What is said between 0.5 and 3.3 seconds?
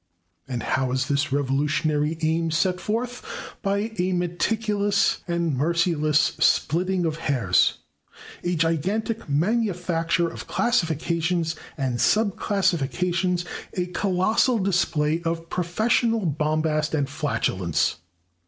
how is this revolutionary aim set forth?